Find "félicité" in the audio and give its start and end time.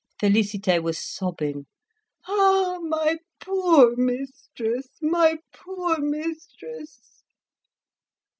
0.19-0.81